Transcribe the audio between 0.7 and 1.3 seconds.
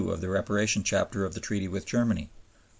Chapter